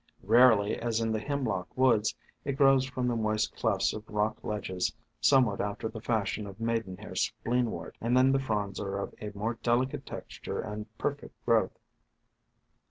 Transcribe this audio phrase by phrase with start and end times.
[0.23, 4.95] Rarely, as in the Hemlock woods, it grows from the moist clefts of rock ledges,
[5.19, 9.59] somewhat after the fashion of Maidenhair Spleenwort, and then the fronds are of a more
[9.61, 11.77] delicate texture and perfect growth.